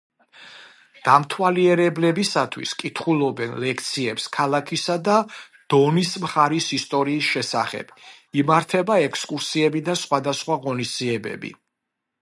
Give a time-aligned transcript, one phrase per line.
[1.07, 5.19] დამთვალიერებლებისათვის კითხულობენ ლექციებს ქალაქისა და
[5.75, 7.93] დონის მხარის ისტორიის შესახებ,
[8.45, 11.55] იმართება ექსკურსიები და სხვადასხვა ღონისძიებები.